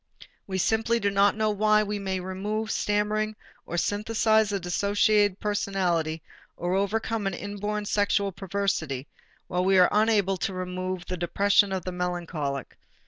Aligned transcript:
We 0.47 0.57
simply 0.57 0.99
do 0.99 1.11
not 1.11 1.35
know 1.35 1.51
why 1.51 1.83
we 1.83 1.99
may 1.99 2.19
remove 2.19 2.71
stammering 2.71 3.35
or 3.67 3.77
synthesize 3.77 4.51
a 4.51 4.59
dissociated 4.59 5.39
personality 5.39 6.23
or 6.57 6.73
overcome 6.73 7.27
an 7.27 7.35
inborn 7.35 7.85
sexual 7.85 8.31
perversity, 8.31 9.05
while 9.45 9.63
we 9.63 9.77
are 9.77 9.89
unable 9.91 10.37
to 10.37 10.55
remove 10.55 11.05
the 11.05 11.17
depression 11.17 11.71
of 11.71 11.85
the 11.85 11.91
melancholic. 11.91 12.79